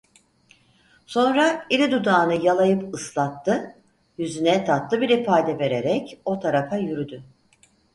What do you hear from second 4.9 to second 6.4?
bir ifade vererek o